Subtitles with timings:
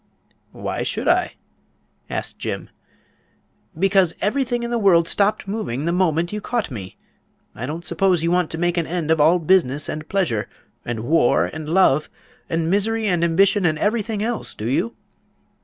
[0.51, 1.33] "Why should I?"
[2.09, 2.71] asked Jim.
[3.77, 6.97] "Because everything in the world stopped moving the moment you caught me.
[7.53, 10.49] I don't suppose you want to make an end of all business and pleasure,
[10.83, 12.09] and war and love,
[12.49, 14.95] and misery and ambition and everything else, do you?